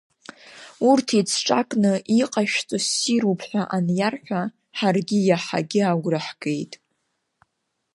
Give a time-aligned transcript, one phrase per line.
[0.89, 4.41] Урҭ еицҿакны иҟашәҵо ссируп ҳәа аниарҳәа,
[4.77, 6.73] ҳаргьы иаҳагьы агәра ҳгеит.